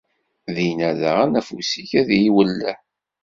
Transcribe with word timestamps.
Dinna 0.55 0.89
daɣen, 0.99 1.37
afus-ik 1.39 1.91
ad 1.99 2.09
iyi-iwelleh. 2.11 2.77